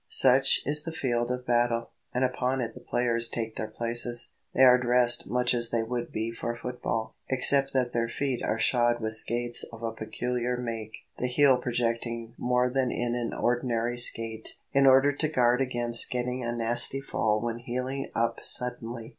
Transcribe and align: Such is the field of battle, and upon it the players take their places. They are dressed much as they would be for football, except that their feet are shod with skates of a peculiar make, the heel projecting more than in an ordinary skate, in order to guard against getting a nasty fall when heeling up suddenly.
Such 0.07 0.63
is 0.65 0.81
the 0.83 0.91
field 0.91 1.29
of 1.29 1.45
battle, 1.45 1.91
and 2.11 2.23
upon 2.23 2.59
it 2.59 2.73
the 2.73 2.79
players 2.79 3.29
take 3.29 3.55
their 3.55 3.67
places. 3.69 4.31
They 4.51 4.63
are 4.63 4.79
dressed 4.79 5.29
much 5.29 5.53
as 5.53 5.69
they 5.69 5.83
would 5.83 6.11
be 6.11 6.31
for 6.31 6.57
football, 6.57 7.13
except 7.29 7.71
that 7.73 7.93
their 7.93 8.09
feet 8.09 8.41
are 8.41 8.57
shod 8.57 8.99
with 8.99 9.13
skates 9.15 9.63
of 9.71 9.83
a 9.83 9.91
peculiar 9.91 10.57
make, 10.57 11.03
the 11.19 11.27
heel 11.27 11.55
projecting 11.59 12.33
more 12.39 12.67
than 12.67 12.89
in 12.91 13.13
an 13.13 13.31
ordinary 13.31 13.99
skate, 13.99 14.55
in 14.73 14.87
order 14.87 15.11
to 15.13 15.27
guard 15.27 15.61
against 15.61 16.09
getting 16.09 16.43
a 16.43 16.51
nasty 16.51 16.99
fall 16.99 17.39
when 17.39 17.59
heeling 17.59 18.09
up 18.15 18.43
suddenly. 18.43 19.09